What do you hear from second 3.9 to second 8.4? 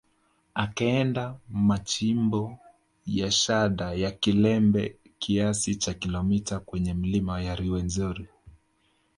ya Kilembe kiasi cha kilometa kwenye milima ya Ruwenzori